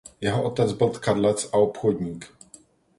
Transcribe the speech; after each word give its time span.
Jeho 0.21 0.43
otec 0.43 0.71
byl 0.73 0.89
tkadlec 0.89 1.49
a 1.53 1.53
obchodník. 1.57 2.33